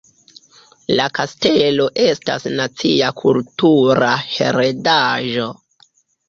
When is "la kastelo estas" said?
0.99-2.47